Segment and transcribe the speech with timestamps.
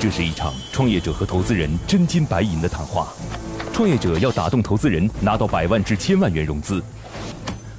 [0.00, 3.08] 这是一场创业者和投资人真金白银的谈话。
[3.70, 6.80] 创业者要打动投资人，拿到百万至千万元融资；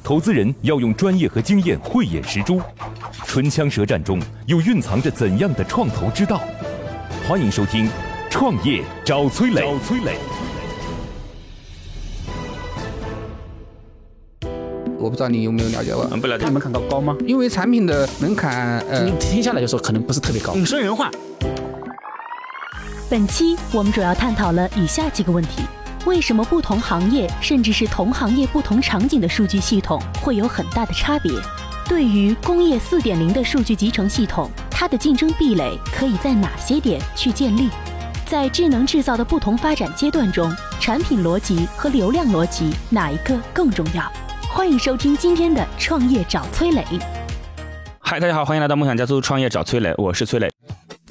[0.03, 2.61] 投资人要用专业和经验慧眼识珠。
[3.25, 6.43] 唇枪舌战中，又蕴藏着怎样的创投之道？
[7.27, 7.87] 欢迎收听
[8.29, 9.61] 《创业找崔磊》。
[9.63, 10.15] 找崔磊。
[14.99, 16.45] 我不知道你有没有了解过，不了解。
[16.51, 17.17] 门槛高高吗？
[17.25, 20.53] 因为产品的门槛，呃，你听下来就说可能不是特别高。
[20.53, 21.09] 你说人话。
[23.11, 25.63] 本期我们主要探讨了以下几个问题：
[26.05, 31.29] 为什么不同行业甚至是同行业不同场景的数据系统会有很大的差别？
[31.89, 37.69] 对于工业四点零的数据集成系统，它的竞争壁垒可以在哪些点去建立？
[38.25, 44.09] 在智能制造的不同发展阶段中，产品逻辑和流量逻辑哪一个更重要？
[44.49, 46.85] 欢迎收听今天的创业找崔磊。
[47.99, 50.49] 嗨，大家好，欢迎来到梦想家族创业找崔磊，我是崔磊。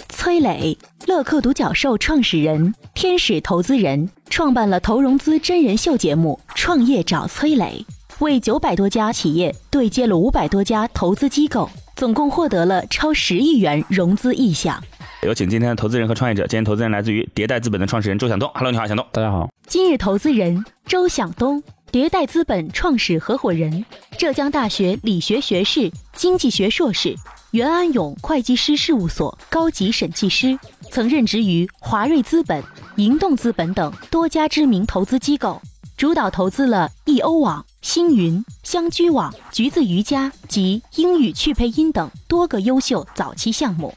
[0.09, 0.77] 崔磊，
[1.11, 7.85] 乐客独角兽创始人、天使投资人，创办了投融资真人秀节目《创业找崔磊》，
[8.25, 14.81] 为九百多家企业对接了五百多家投资机构，总共获得了超十亿元融资意向。
[15.25, 16.47] 有请今天的投资人和创业者。
[16.47, 18.49] 今天投资人来自于迭代资本的创始人周向东。
[18.55, 19.05] Hello，你好，向东。
[19.11, 19.51] 大家好。
[19.67, 21.61] 今日投资人周向东。
[21.91, 23.85] 迭代资本创始合伙人，
[24.17, 27.17] 浙江大学理学学士、经济学硕士，
[27.51, 30.57] 袁安永会计师事务所高级审计师，
[30.91, 32.63] 曾任职于华瑞资本、
[32.97, 35.63] 盈动资本等多家知名投资机构，
[35.97, 43.95] 主导投资了易欧网、星云、香居网、橘子瑜伽及英语趣配音等多个优秀早期项目。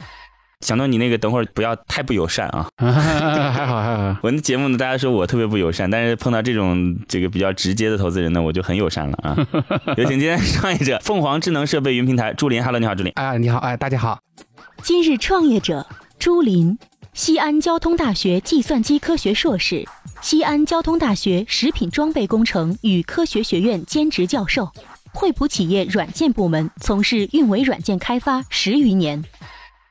[0.62, 2.70] 想到你那个，等会儿不要太不友善啊！
[2.78, 4.16] 还好还好。
[4.22, 9.36] 我的节目呢，大家说我特别不友善，但是碰到这种这个比较直接的投资人呢，我就很友善了啊！
[9.98, 13.12] 有请今天创业者凤凰智能设备云平台朱林，Hello，你好，朱林。
[13.16, 14.20] 啊，你好，哎，大家好。
[14.84, 15.86] 今日创业者
[16.24, 16.78] 朱林，
[17.14, 19.86] 西安交通大学计算机科学硕士，
[20.22, 24.72] 西安交通大学食品装备工程与科学学院兼职教授，
[25.12, 29.22] 惠普企业软件部门从事运维软件开发十余年。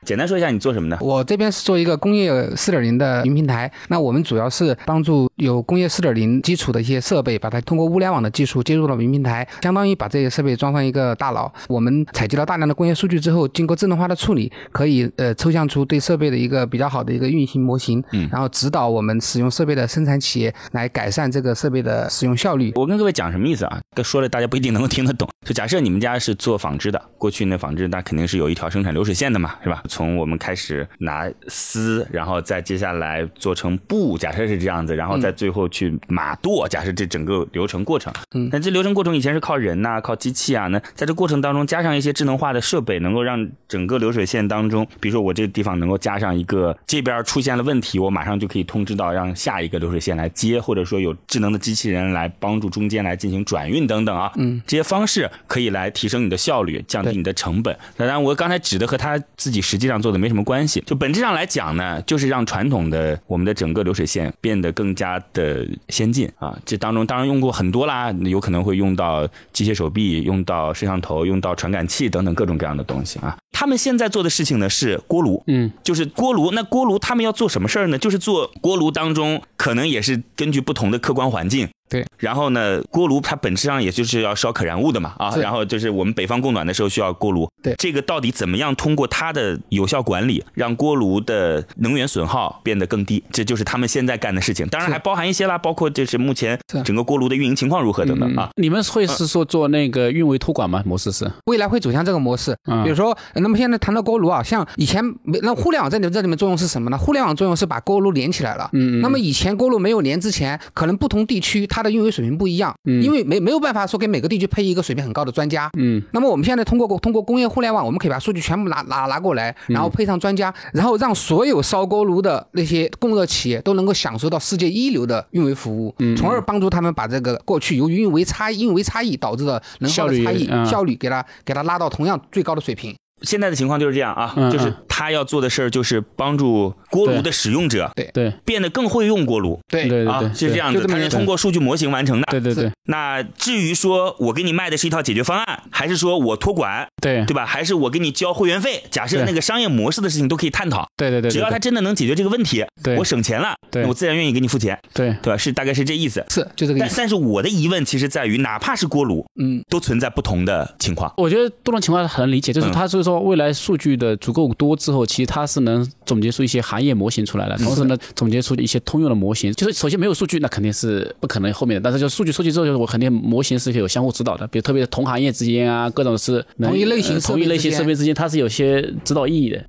[0.05, 0.97] 简单说一下你做什么的？
[1.01, 3.71] 我这边是做一个工业四点零的云平台。
[3.87, 11.51] 那我们主要是帮助有工业四点零基础的一些设备，把它通过物联网的技术接入到云平台，相当于把这些设备装上一个大脑。
[11.67, 22.71] 我们采集了大量的工业数据之后，经过智能化的处理，可以呃抽象出对设备的一个比较好的一个运行模型，嗯，然后指导我们使用设备的生产企业来改善这个设备的使用效率。
[22.75, 23.79] 我跟各位讲什么意思啊？
[24.03, 25.27] 说了大家不一定能够听得懂。
[25.45, 29.83] 就假设你们家是做纺织的，过去那纺织那肯定是有一条生产流水线的嘛，是吧？
[29.93, 38.11] 从我们开始拿丝，然后再接下来做成布，假设是这样子，然后再最后去码垛，假设这整个流程过程。
[38.33, 54.31] 嗯，那这流程过程以前是靠人呐，靠机器啊，那在这过程当中加上一些智能化的设备，能够让整个流水线当中，比如说我这个地方能够加上一个这边出现了问题，我马上就可以通知到让下一个流水线来接，或者说有智能的机器人来帮助中间来进行转运等等啊。
[54.37, 57.77] 嗯，这些方式可以来提升你的效率，降低你的成本。
[57.95, 60.23] 当然，我刚才指的和他自己实际上做的。
[60.23, 66.57] 没什么关系，就本质上来讲呢，就是让传统的我们的整个流水线变得更加的先进啊。
[66.65, 73.37] 这当中当然用过很多啦，有可能会用到机械手臂，用到摄像头，用到传感器等等各种各样的东西啊。
[73.51, 76.51] 他们现在做的事情呢是锅炉，嗯，就是锅炉。
[76.51, 77.97] 那锅炉他们要做什么事儿呢？
[77.97, 81.67] 就是做锅炉当中可能也是根据不同的客观环境。
[81.93, 87.47] 对，然后呢，锅炉它本质上也就是要烧可燃物的嘛，啊，然后就是我们北方供暖的时候需要锅炉。
[87.61, 93.23] 对，这个到底怎么样通过它的有效管理，让锅炉的能源损耗变得更低？
[93.31, 94.67] 这就是他们现在干的事情。
[94.67, 98.49] 当然还包含一些啦，包括就是目前整个锅炉的运营情况如何等等啊。
[98.55, 100.81] 你们会是说做那个运维托管吗？
[100.85, 101.31] 模式是？
[101.45, 102.55] 未来会走向这个模式。
[102.83, 106.97] 比如说，那么现在谈到锅炉啊，像以前没那互联网在你们这里面作用是什么呢？
[106.97, 108.69] 互联网作用是把锅炉连起来了。
[108.73, 108.99] 嗯。
[109.01, 112.73] 那么以前锅炉没有连之前，可能不同地区它的运维水平不一样。
[112.85, 132.95] 嗯，因为没没有办法说给每个地区配一个水平很高的专家，嗯，那么我们现在通过通过工业互联网，我们可以把数据全部拿拿拿过来，然后配上专家，然后让所有烧锅炉的那些供热企业都能够享受到世界一流的运维服务，嗯，从而帮助他们把这个过去由于运维差异、运维差异导致的能耗的差异效率给它给它拉到同样最高的水平。
[133.23, 142.71] 现在的情况就是这样啊，就是他要做的事儿就是帮助锅炉的使用者，对对，变得更会用锅炉，对对啊，是这样子，他是通过数据模型完成的，对对对。
[142.85, 147.45] 那至于说我给你卖的是一套解决方案，还是说我托管，对对吧？
[147.45, 148.83] 还是我给你交会员费？
[148.89, 152.65] 假设那个商业模式的事情都可以探讨，对对对，只要他真的能解决这个问题，
[152.97, 153.55] 我省钱了，
[153.87, 155.37] 我自然愿意给你付钱，对对吧？
[155.37, 156.95] 是大概是这意思，是就这个意思。
[156.97, 161.13] 但是我的疑问其实在于，哪怕是锅炉，嗯，都存在不同的情况。
[161.17, 163.93] 我觉得多种情况很能理解，就是他是说未来数据。
[163.93, 169.53] 的足够多之后，其实它是能总结出一些行业模型出来的，同时呢，总结出一些通用的模型。
[169.53, 171.81] 就是首先没有数据，那肯定是不可能后面的。
[171.83, 179.65] 但是就数据收集之后，就是我肯定模型是有相互指导的，比如特别是同行业之间啊，各种是同一类型同一类型设备之间，它是有些指导意义的。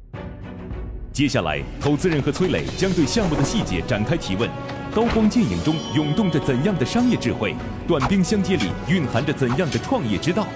[1.12, 4.50] 接下来，投资人和崔磊将对项目的细节展开提问。
[4.94, 7.54] 刀光剑影中涌动着怎样的商业智慧？
[7.86, 10.46] 短兵相接里蕴含着怎样的创业之道？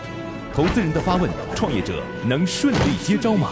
[0.55, 3.51] 投资人的发问，创业者能顺利接招吗？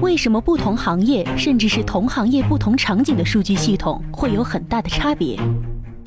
[0.00, 5.38] 为什么不同行业，甚至是同行业不同场景的数据系统会有很大的差别？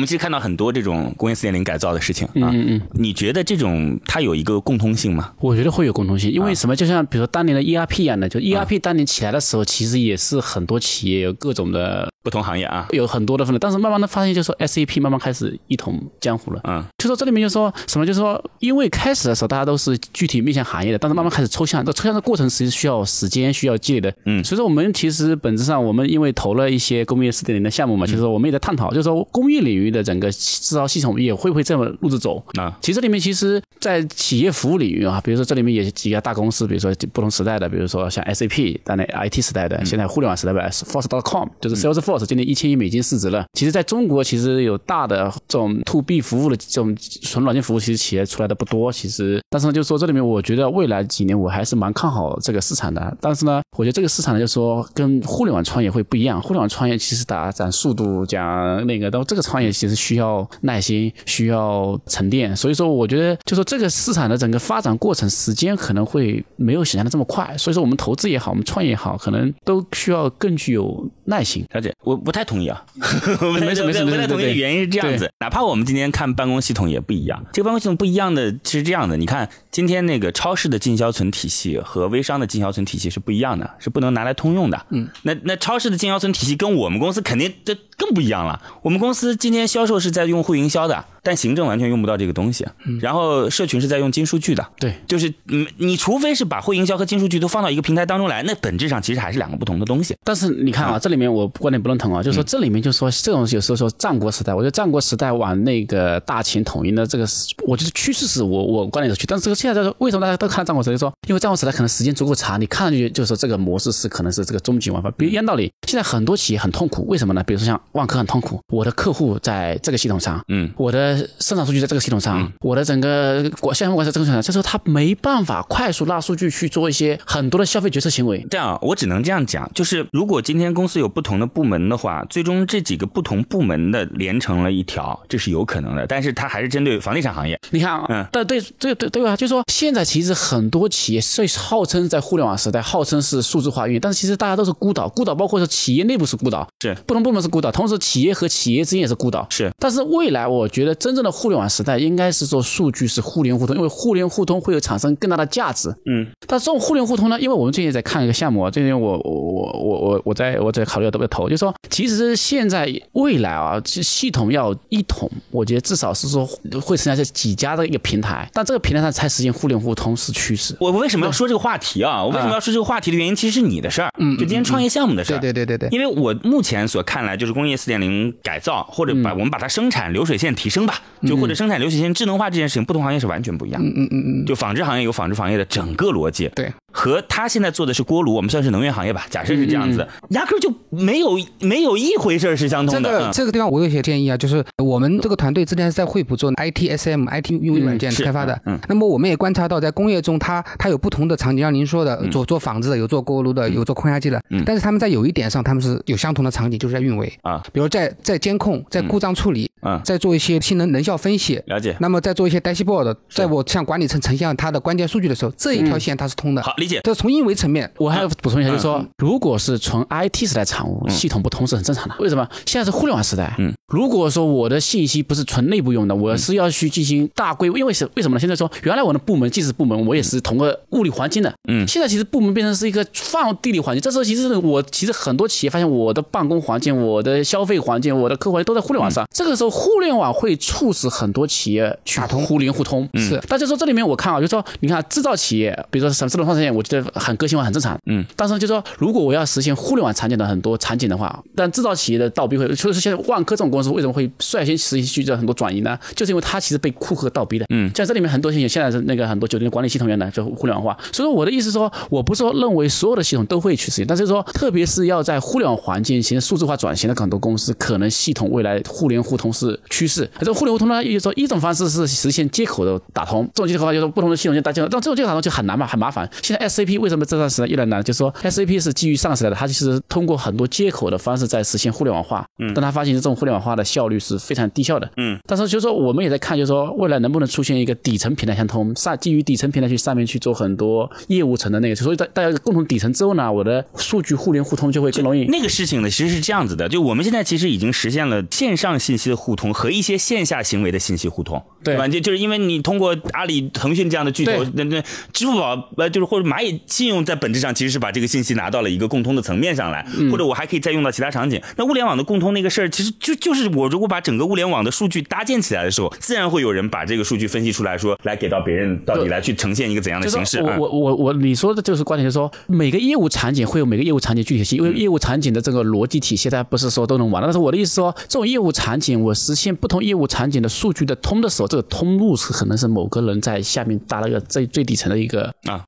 [0.00, 5.30] 我们其实看到很多这种工业四点零改造的事情啊，嗯嗯，你觉得这种它有一个共通性吗？
[5.40, 6.74] 我觉得会有共通性，因为什么？
[6.74, 13.58] 就像比如说当年的 ERP 一样的，就 ERP 当年起来的时候，其实也是很多企业有各种的不同行业啊，有很多的分类。
[13.58, 18.06] 但是慢慢的发现，就说 SAP 慢慢开始一统江湖了，嗯，就说这里面就说什么？
[18.06, 30.30] 就是说因为开始的时候大家都是具体面向行业的，但是慢慢开始抽象，这抽象的过程其实需要时间，需要积累的，嗯，所以说我们其实本质上我们因为投了一些工业四点零的项目嘛，其实我们也在探讨，就是说工业领域的整个。
[30.30, 32.76] 制造系统也会不会这么路子走啊？
[32.80, 43.44] 其实这里面其实，在企业服务领域啊，比如说这里面也几家大公司，比如说不同时代的，比如说像 SAP，当年 IT 时代的，现在互联网时代的 Force.com，就是 Salesforce，boss 今年一千亿美金市值了。
[43.54, 48.90] 其实在中国，其实有大的这种 To B 服务的这种纯软件服务，其实企业出来的不多。
[48.90, 53.16] 其实，但是呢，就是说这里面，我觉得未来几年我还是蛮看好这个市场的。
[53.20, 56.40] 但是呢，我觉得这个市场呢，就是说跟互联网创业会不一样。
[56.40, 60.48] 互联网创业其实打讲速度，讲那个，到这个创业其实需要。
[60.62, 71.64] 耐心需要沉淀，所以说我觉得，就说这个市场的整个发展过程时间可能会没有想象的这么快，所以说我们投资也好，我们创业也好，可能都需要更具有耐心。
[71.72, 72.84] 了解，我不太同意啊，
[73.60, 78.52] 没事没事，不太同意的原因是这样子，哪怕我们今天看办公系统也不一样，这个办公系统不一样的。
[78.64, 84.86] 是这样的，你看今天那个超市的进销存体系和微商的进销存体系是不一样的，是不能拿来通用的。
[84.90, 90.40] 嗯，那那超市的进销存体系跟我们公司肯定这更不一样了，我们公司今天销售是在用。
[90.40, 92.66] 户营销的，但行政完全用不到这个东西。
[93.00, 100.16] 然后社群是在用金数据的，对，就是嗯，你除非是把会营销和金数据都放到一个平台当中来，那本质上其实还是两个不同的东西。
[100.24, 107.24] 但是你看啊，这里面我观点不认同啊，就是说这里面就是说这种有时候说战国时代，我觉得战国时代往那个大秦统一的这个，
[107.66, 109.26] 我觉得趋势是我我观点是去。
[109.26, 110.96] 但是这个现在为什么大家都看战国时代？
[110.96, 115.10] 说因为战国时代可能时间足够长，你看上去就是说这个模式是可能是这个终极玩法。
[115.12, 117.42] 比如一样道理，现在很多企业很痛苦，为什么呢？
[117.44, 121.09] 比如说像万科很痛苦，我的客户在这个系统上，嗯，我的。
[121.38, 128.44] 生产数据在这个系统上，我的整个国项目管在这个系统上，就是他没办法快速拉数据去做一些很多的消费决策行为。
[128.50, 136.06] 这样，我只能这样讲，就是如果今天公司有不同的部门的话，最终这几个不同部门的连成了一条，这是有可能的。
[136.06, 137.58] 但是它还是针对房地产行业。
[137.70, 149.70] 你看啊，嗯，但对对对对啊，就是说现在其实很多企业虽号称在互联网时代，号称是数字化运营，但是其实大家都是孤岛，孤岛包括说企业内部是孤岛，是不同部门是孤岛，同时企业和企业之间也是孤岛，是。
[149.78, 155.88] 但是未来我觉得真正的互联网时代应该是说数据是互联互通，因为互联互通会有产生更大的价值。
[156.04, 166.46] 嗯，但这种互联互通呢，因为我们最近在看一个项目啊，最近我我我我我我在我在考虑要不要投，就是说其实现在未来啊，系统要一统，我觉得至少是说
[166.80, 170.76] 会存在这几家的一个平台，但这个平台上才实现互联互通是趋势。
[170.78, 172.22] 我为什么要说这个话题啊？
[172.22, 175.38] 我为什么要说这个话题的原因，其实是你的事儿，嗯，就今天创业项目的事儿。
[175.38, 175.98] 对对对对对。
[175.98, 183.80] 因为我目前所看来，就是工业四点零改造，或者把我们把它生产流水线提升吧，就或者生产流水线智能化这件事情，不同行业是完全不一样。
[183.82, 186.50] 嗯嗯嗯嗯，就纺织行业有纺织行业的整个逻辑。
[186.54, 186.72] 对。
[186.90, 189.26] 和他现在做的是锅炉，我们算是能源行业吧？
[189.30, 193.10] 假设是这样子，压根就没有没有一回事是相通的。
[193.10, 198.60] 这个这个地方我有些建议啊，就是我们这个团队之前是在惠普做 ITSM IT 运维软件开发的。
[198.66, 198.78] 嗯。
[198.88, 204.42] 那么我们也观察到，在工业中，它它有不同的场景，像您说的，做做纺织的，有做锅炉的，有做空压机的。
[204.50, 204.62] 嗯。
[204.66, 211.62] 但是他们在有一点上，他们是有相同的场景，就是在运维啊，比如在在监控，在故障处理，嗯，在做一些性能能效分析。
[211.66, 211.96] 了解。
[212.00, 216.62] 那么在做一些 dashboard，在我向管理层呈现它的关键数据的时候，这一条线它是通的。
[216.62, 216.74] 好。
[216.80, 217.00] 理解。
[217.04, 217.88] 但是从运维层面。
[217.98, 222.14] 我还要补充一下，就是说，如果是纯 IT 时代产物，系统不通是很正常的。
[222.18, 222.48] 为什么？
[222.66, 223.54] 现在是互联网时代。
[223.58, 228.40] 嗯，如果说我的信息不是纯内部用的，我是要去进行大规，因为是为什么呢？
[228.40, 231.52] 现在说，原来我的部门既是部门，我也是同个物理环境的。
[231.68, 234.00] 嗯，现在其实部门变成是一个放地理环境。
[234.00, 239.26] 这时候其实我其实很多企业发现，我的办公环境、我的消费环境、我的客户环境都在互联网上。
[239.34, 243.08] 这个时候，互联网会促使很多企业去互联互通。
[243.14, 247.98] 是，大家说这里面我看啊，就说你看制造企业，比如说什么自动化产业，我觉得很个性化、很正常。
[248.06, 255.98] 嗯，但是就说如果我要实现互联网场景的很多场景的话，但制造企业的倒逼会，就是现在万科这种公司为什么会率先实现去做很多转移呢？
[256.14, 257.66] 就是因为它其实被库克倒逼的。
[257.70, 260.96] 嗯，像这里面很多现在是那个很多酒店的管理系统原来就互联网化。
[261.12, 270.28] 所以说我的意思说，我不是说认为所有的系统都会去实现，但是说特别是要在互联网环境形成数字化转型的很多公司，可能系统未来互联互通是趋势。
[270.38, 276.28] 这个互联互通呢，也就是说一种方式是实现接口的打通，这种接口的话就是不同的系统就搭接，但这种接口打通就很难嘛，很麻烦。
[276.42, 278.02] 现在 SAP 为什么这段时间越来越难？
[278.02, 282.44] 就是说 SAP 是基于上时代的，它其实通过很多接口的方式在实现互联网化。
[282.58, 285.10] 嗯，但它发现这种互联网化的效率是非常低效的。
[285.16, 295.44] 嗯，但是就是说我们也在看，就是说未来能不能出现一个底层平台相通，上基于底层平台去上面去做很多业务层的那个，所以大大家共同底层之后呢，我的数据互联互通就会更容易。
[295.46, 302.06] 那个事情呢，其实是这样子的，就我们现在其实已经实现了线上信息的互通和一些线下行为的信息互通，对吧？
[302.06, 305.02] 就就是因为你通过阿里、腾讯这样的巨头，那那
[305.32, 311.60] 支付宝呃，就是或者蚂蚁信用，在本质上其实是把这个信息拿到了一个共通的层面上来，或者我还可以再用到其他场景。
[311.76, 320.60] 那物联网的共通那个事儿，其实就就是我如果把整个物联网的数据搭建起来的时候，自然会有人把这个数据分析出来说，来给到别人到底来去呈现一个怎样的形式。
[320.60, 327.42] 我我我我，你说的就是观点，就是说每个业务场景会有每个业务场景具体性，因为业务场景的这个逻辑体系，它不是说都能玩。
[327.42, 335.82] 但是我的意思说，这种业务场景，我实现不同业务场景的数据的通的时候，这个通路是可能是某个人在下面搭了个最最底层的一个啊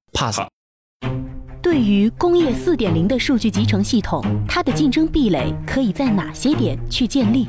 [1.62, 7.48] 对于工业四点零的数据集成系统，它的竞争壁垒可以在哪些点去建立？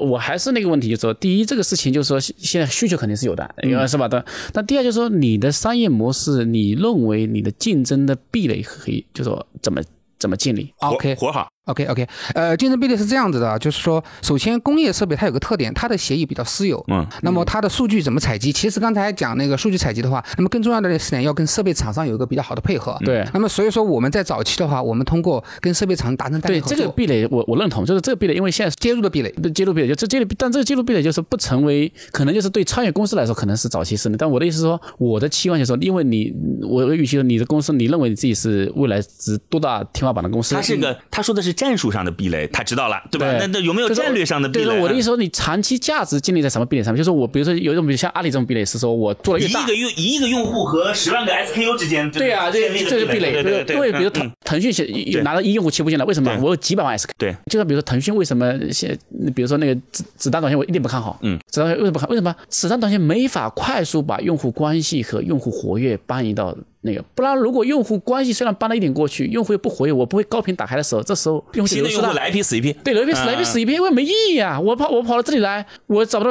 [0.00, 3.52] 我还是那个问题，就是说，第一，这个事情就是说，现在需求肯定是有的，
[3.88, 4.06] 是吧？
[4.06, 4.24] 的。
[4.54, 9.82] 那第二就是说，你的商业模式，你认为你的竞争的壁垒可以，就说怎么
[10.18, 11.48] 怎么建立？OK，活好。
[11.66, 18.50] OK OK，呃，竞争壁垒是这样子的，就是说，首先工业设备它有个特点，它的协议比较私有，嗯，那么它的数据怎么采集？
[18.50, 23.24] 其实刚才讲那个数据采集的话，那么更重要的是点要跟设备厂商有一个比较好的配合，对。
[23.32, 40.54] 那么所以说我们在早期的话，我们通过跟设备厂达成对这个壁垒，我我认同，就是这个壁垒，因为现在接入的壁垒，接入壁垒就这接入，但这个接入壁垒就是不成为，可能就是对创业公司来说可能是早期是的，但我的意思是说，我的期望就是说，因为你，我的预期说，你的公司，你认为你自己是未来值多大天花板的公司？
[40.54, 42.46] 他是个，他说的是战术上的壁垒。
[42.48, 43.26] 他知道了，对吧？
[43.38, 44.80] 那那有没有战略上的壁垒？
[44.80, 46.98] 我的意思说，你长期价值建立在什么壁垒上面？
[46.98, 53.32] 就是我，比如说有一种，比如像阿里这种壁垒，是说我做了一亿个用一亿个用户和十万个 SKU 之间，对啊，这这是壁垒。
[53.32, 53.76] 对对对。
[53.76, 54.84] 因为比如腾腾讯写
[55.22, 56.36] 拿到一用户切不进来，为什么？
[56.40, 57.10] 我有几百万 SKU。
[57.18, 57.34] 对。
[57.46, 58.96] 就像比如说腾讯为什么现，
[59.34, 61.18] 比如说那个子子弹短信，我一点不看好。
[61.22, 61.38] 嗯。
[61.48, 62.08] 子弹短信为什么不看？
[62.10, 62.34] 为什么？
[62.48, 66.56] 子弹短信没法快速把用户关系和用户活跃搬移到。
[66.82, 74.58] 那个，不然如果用户关系虽然搬了一点过去，用户又不活跃，我不会高频打开的时候，这时候用户新的用户来一批死一批，对，来一批死来一批死一批，因为没意义啊！
[74.58, 76.30] 我跑我跑到这里来，我找不到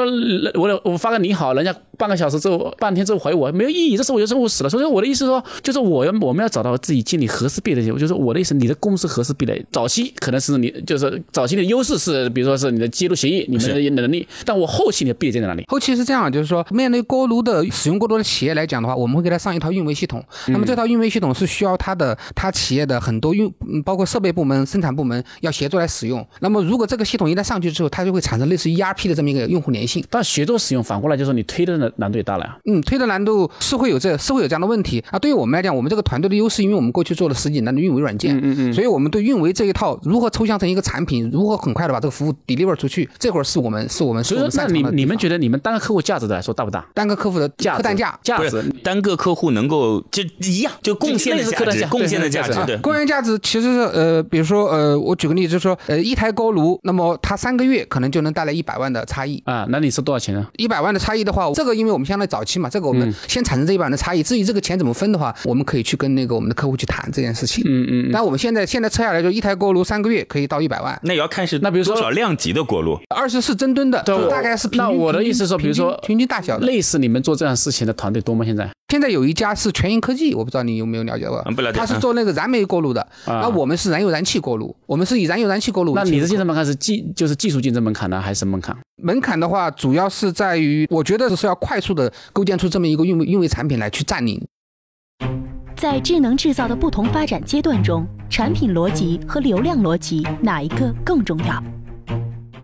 [0.54, 4.70] 我我发个你好，人家半个小时之后半天之后回我，没有意义，这时候我就说我死了。
[4.70, 15.64] 所以我的意思说，就是我要我们要找到自己建立合适壁垒，就是我的意思，你的公司合适壁垒，早期可能是你就是早期的优势是，比如说是你的接入协议，你们的能力，但我后期你的壁垒在哪里？
[15.68, 23.52] 后期是这样，就是说面对锅炉的使用过多的企业来讲的话，我们会给他上一套运维系统，那么这套运维系系统是需要它的，它企业的很多运，
[23.84, 26.26] 包括设备部门、生产部门要协作来使用。
[26.38, 30.02] 那么，如果这个系统一旦上去之后，它就会产生类似于 ERP 的这么一个用户粘性。
[30.08, 32.56] 但协作使用，反过来就是你推的难难度也大了呀。
[32.66, 35.18] 嗯，推的难度是会有这，是会有这样的问题啊。
[35.18, 44.22] 对于我们来讲，我们这个团队的优势，因为我们过去做了十几年的运维软件，嗯嗯嗯，所以我们对运维这一套如何抽象成一个产品，如何很快的把这个服务 deliver 出去，这会儿是我们是我们。
[44.24, 46.84] 所以说，那你你们觉得你们单个客户价值来说大不大？
[46.94, 51.86] 单个客户的价客单价价值，单个客户能够就一样，就贡献的价值。
[51.86, 59.66] 贡献的价值，对，贡献价值其实是呃，比如说呃，我举个例子，就是说呃，一台锅炉，那么它三个月可能就能带来一百万的差异啊。
[59.70, 60.46] 那你是多少钱呢？
[60.56, 64.22] 一百万的差异的话，这个因为我们相对早期嘛，这个我们先产生这一版的差异。
[64.22, 67.64] 至于这个钱怎么分的话，我们可以去跟那个我们的客户去谈这件事情。
[67.66, 68.10] 嗯嗯。
[68.12, 70.98] 但我们现在现在测下来，就一台锅炉三个月可以到一百万。
[71.02, 74.68] 那也要看是那比如说多少量级的锅炉，二十四蒸吨的，大概是。
[74.72, 78.44] 那我的意思说，比如说平均大小，类似你们做这样事情的团队多吗？
[78.44, 78.68] 现在？
[78.90, 81.40] 现在有一家是全银科技，我不知道你有没有了解过？
[81.54, 81.78] 不了解。
[81.78, 85.94] 他是做那个燃煤锅炉的，那我们是燃油燃气锅炉，我们是以燃油燃气锅炉。
[85.94, 88.76] 那你的竞争门槛是技，就是技术竞争门槛呢，还是门槛？
[89.00, 94.44] 门槛的话，主要是在于，我觉得是要快速的构建出这么一个运维运维产品来去占领。
[95.76, 101.62] 在智能制造的不同发展阶段中，产品逻辑和流量逻辑哪一个更重要？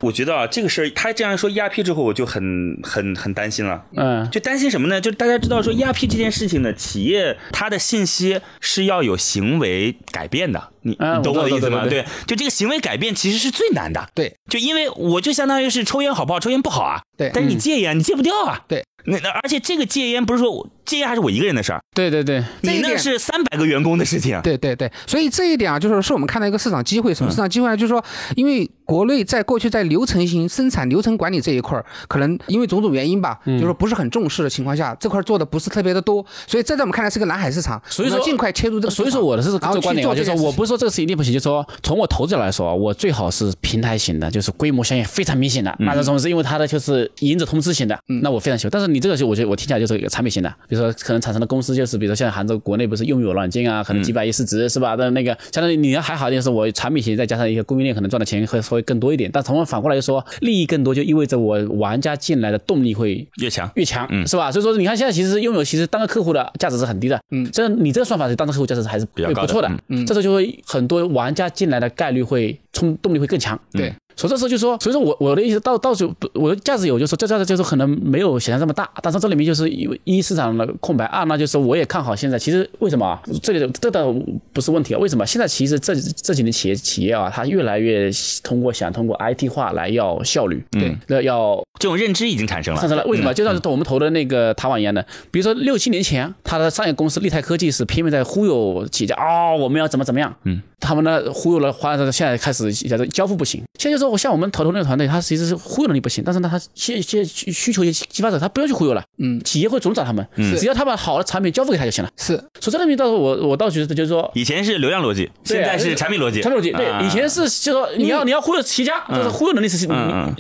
[0.01, 3.85] 我觉得啊，这个事儿他这样说 ERP 之后，我就很很很担心了。
[3.97, 5.01] 嗯，就担心什么呢？
[5.01, 10.71] 就是大家知道说 ERP 这件事情呢，企业它的信息是要有行为改变的。
[10.83, 11.87] 你你懂我的意思吗？
[11.89, 14.09] 对，就这个行为改变其实是最难的。
[14.15, 16.39] 对，就因为我就相当于是抽烟好不好？
[16.39, 17.01] 抽烟不好啊。
[17.17, 18.63] 对，但是你戒烟，你戒不掉啊。
[18.69, 21.81] 对，那那而且这个戒烟不是说戒烟还是我一个人的事儿。
[21.95, 24.41] 对对对，你那是三百个员工的事情。
[24.43, 27.13] 对对对，所以这一点啊，就是是我们看到一个市场机会。
[27.13, 27.77] 什么市场机会呢？
[27.77, 28.03] 就是说，
[28.37, 37.81] 因为国内在过去在流程型生产、流程管理这一块儿，可能因为种种原因吧，就是说不是很重视的情况下，这块做的不是特别的多，所以这在我们看来是个蓝海市场。
[37.89, 38.95] 所以说尽快切入这个。
[38.95, 41.67] 所以说我的是这个观点，就是说我不是说这个事一定不行，就是说。
[41.83, 45.75] 从我投资者来说，我最好是平台型的，就是规模效应非常明显的。
[45.79, 48.71] 那种是因为它的就是赢者通吃型的，那我非常喜欢。
[48.71, 54.95] 但是你这个就我觉得我听起来就是一个产品型的，比如说可能产生的公司就是，比如说像杭州国内不是拥有软件啊，可能几百亿市值是吧？
[54.97, 59.31] 但那个相当于你要还好一点，是我产品型再加上一个供应链，可能赚的钱会稍微更多一点。
[59.33, 64.53] 但同样反过来说，利益更多就意味着我玩家进来的动力会越强越强，是吧？
[64.53, 72.27] 所以说你看现在其实拥有其实当个客户的价值是很低的，嗯，这你这个算法是当个客户价值还是比较不错的，嗯，这时候就会很多玩家进来的概率。
[72.27, 73.95] 会冲动力会更强，对。
[74.17, 82.39] 所以这时候就说，所以说我我的意思到到时候我的价值有，就是说这价值就是可能没有想象这么大，但是这里面就是因为一市场的空白，二那就是我也看好现在。
[82.39, 84.15] 其实为什么这个这倒
[84.53, 84.99] 不是问题啊？
[84.99, 88.11] 为什么现在其实这这几年企业企业啊，它越来越
[88.43, 93.05] 通过想通过 IT 化来要效率，对，那要这种认知已经产生了，产生了。
[93.05, 93.35] 为什么？
[93.35, 102.73] 就像是我们投的那个塔网一样的，比如说六七年前，它的商业公司立泰科技是拼命在忽悠企业家啊，我们要怎么怎么样，嗯，他们呢忽悠了，花现在开始
[103.09, 103.63] 交付不行。
[103.79, 104.87] 现在就说我像我们投投那个。
[104.87, 109.03] 团队他其实是忽悠能力不行，但是呢，他现现需求激发者，他不用去忽悠了。
[109.19, 112.11] 嗯，企业会总找他们，只要他把好的产品交付给他就行了。
[112.17, 116.41] 是，所以这里面到时候我我倒觉得就是说，以前是流量逻辑，现在是产品逻辑。
[116.41, 119.89] 产品逻辑对，以前是就说你要你要忽悠企业家，就是忽悠能力是是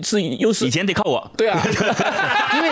[0.04, 0.64] 是优势。
[0.64, 1.28] 以前得靠我。
[1.36, 1.60] 对啊，
[2.54, 2.70] 因为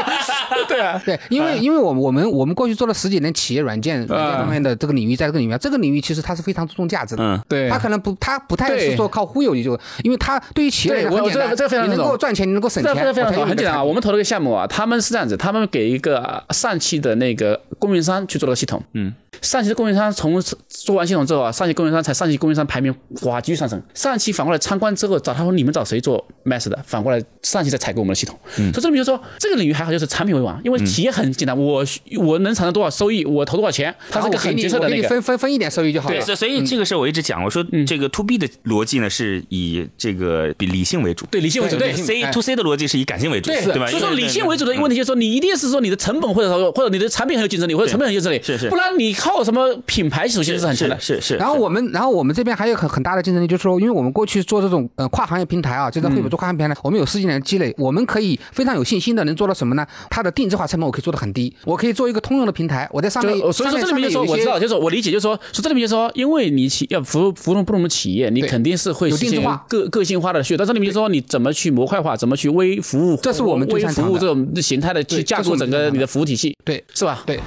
[0.68, 7.24] 对啊，对，因为因为我们我们我们过去做了十几年企业软件软件方面的这个领域，在这个领域，这个领域其实它是非常注重价值的。
[7.24, 11.84] 嗯，对，他可能不，他不太是说靠忽悠你就，因为他对于企业来说很简单。
[11.84, 13.84] 你能够赚钱，你能够省钱，非常非常好，很简单啊。
[13.84, 19.12] 我们投了个项目啊，他们是这样子，他们给一个上汽的那个供应商去做了系统，嗯。
[19.42, 23.82] 上汽的供应商从做完系统之后啊，上汽供应商才上汽供应商排名哇继续上升。
[23.92, 26.78] 上汽反过来参观之后找他说你们找谁做 Mass 的？
[26.86, 28.38] 反过来上汽在采购我们的系统。
[28.54, 31.84] 所以这里就说这个领域还好，就是产品为王，因为企业很简单，我
[32.18, 36.24] 我能产生多少收益，我投多少钱，它是个很决策的那个分分分一点收益就好了。
[36.24, 41.76] 对，所以这个事我一直讲，我说这个 To B 的逻辑呢是以这个比理性为主，对理性为主。
[41.76, 43.86] 对 C To C 的逻辑是以感性为主，对吧？
[43.88, 50.04] 所以说理性为主的问题就是说你一定是说你的成本或者说或者你的产品很有竞争力，或者成本很有竞争力，是是，不然你靠什么品？
[50.14, 51.34] 牌属性是很强的，是是。
[51.36, 59.84] 然后我们，然后我们这边还有很很大的竞争力，就是说，因为我们过去做这种呃跨行业平台啊，就在惠普做跨行业平台，我们有十几年的积累，我们可以非常有信心的能做到什么呢？
[60.10, 63.34] 它的定制化成本我可以做的很低，我可以做一个通用的平台，我在上面。
[63.52, 70.58] 所以说这里面就说我知道，就是我理解，就是说，说这里面就说，因为你企要服服务不同的企业，你肯定是会有定制化、个个性化的需求。
[70.58, 77.22] 但这里面就说你怎么去模块化，怎么去微服务，这是我们微服务这种形态的去架构整个你的服务体系，对，是吧？
[77.26, 77.38] 对。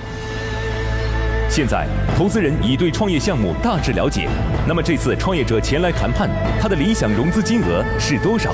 [1.50, 4.28] 现在，投资人已对创业项目大致了解。
[4.68, 6.30] 那么，这次创业者前来谈判，
[6.62, 8.54] 他的理想融资金额是多少？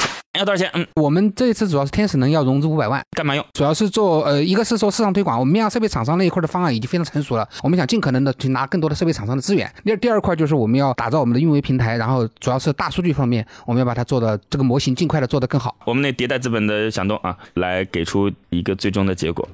[0.39, 0.69] 要多少钱？
[0.73, 3.45] 嗯，我们这一次主要是天使能要融资五百万，干嘛用？
[3.51, 9.69] 主要是做呃，一个是做市场推广，我们面向设备厂商那一块的方案已经非常成熟了，我们想尽可能的去拿更多的设备厂商的资源。
[9.83, 15.75] 第二第二块就是我们要打造我们的运维平台，然后主要是大数据方面，我们要把它做的这个模型尽快的做得更好。
[15.83, 19.45] 我们那迭代资本的响动啊，来给出一个最终的结果。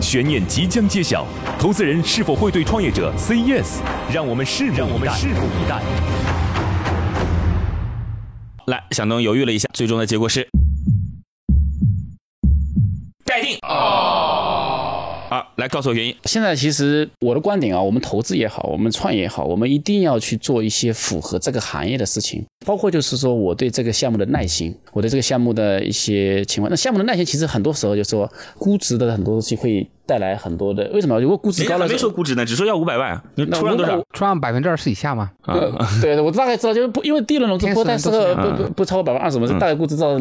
[0.00, 1.24] 悬念即将揭晓，
[1.60, 3.78] 投资人是否会对创业者 say yes？
[4.12, 6.31] 让我们拭目以待。
[8.66, 10.48] 来，小东犹豫了一下，最终的结果是
[13.24, 13.58] 待定。
[13.62, 16.14] 好，来告诉我原因。
[16.24, 26.70] 现在其实我的观点啊，我们投资也好，我们创业也好，我们一定要去做一些符合这个行业的事情，包括就是说我对这个项目的耐心，我对这个项目的一些情况。
[26.70, 29.88] 那项目的耐心其实很多时候就说估值的很多东西会。
[30.06, 31.20] 带来很多的，为什么？
[31.20, 33.98] 如果估值高了，没说估值呢，只说要五百万，你出让多少？
[34.12, 35.30] 出让百分之二十以下吗？
[35.42, 35.54] 啊，
[36.00, 40.16] 对，我大概知道，就是不因为第一轮融资不太适合，不不不超过百分之二十嘛，大概估值到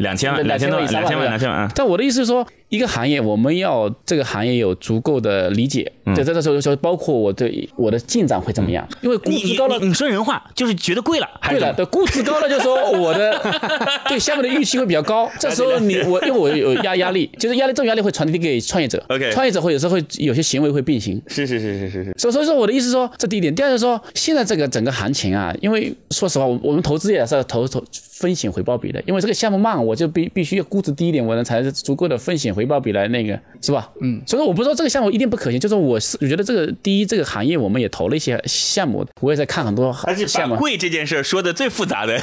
[0.00, 1.70] 两千万、两千万、两千万、两千万。
[1.74, 8.86] 但我的意思是说，一个行业我们要这个行业有足够的理解，对，这个时候说包括我对我的进展会怎么样？
[9.02, 13.40] 因为估值高了，你说人话就是觉得贵了，对了，对，估值高了就说我的
[14.08, 20.04] 对下面的预期会比较高，这时候你我因为我有压压力，就是压力这种压力会传递给创业者，OK，创业者会有时候会。
[20.18, 22.14] 有些行为会变形，是是是是是是。
[22.18, 33.90] 所所以说我的意思说，这第一点，第二就是说，现在这个整个行情啊，因为说实话，我我们投资也是要投投风险回报比的，因为这个项目慢，我就必必须要估值低一点，我能才是足够的风险回报比来那个，是吧？
[34.00, 34.20] 嗯。
[34.26, 39.94] 所以说我不说这个项目一定不可行，就是我是我觉得这个第一，这个行业我们也投了一些项目，我也在看很多
[40.26, 40.56] 项目。
[40.56, 42.18] 贵这件事说的最复杂的。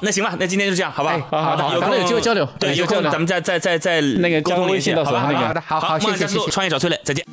[0.00, 1.20] 好，那行吧，那今天就这样，好吧？
[1.30, 6.50] 好好好，有空有机会交流，对，有空咱们再再再再那个沟通微信，到时候好好的，好好，谢谢谢谢。
[6.50, 7.24] 创业找崔磊，再见。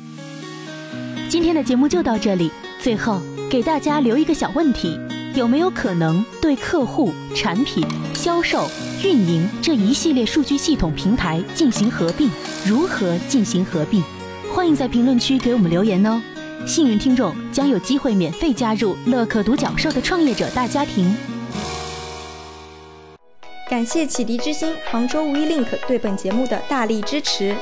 [1.28, 2.50] 今天的节目就到这里，
[2.82, 4.98] 最后给大家留一个小问题：
[5.34, 8.68] 有没有可能对客户、产品、销售、
[9.02, 12.30] 运营这一系列数据系统平台进行合并？
[12.66, 14.02] 如何进行合并？
[14.54, 16.20] 欢迎在评论区给我们留言哦。
[16.66, 21.16] 幸运听众将有机会免费加入乐客独角兽的创业者大家庭。
[23.68, 27.54] 感谢启迪之星、杭州无一 link 对本节目的大力支持。